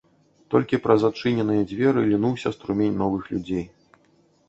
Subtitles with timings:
[0.53, 3.65] Толькі праз адчыненыя дзверы лінуўся струмень новых людзей.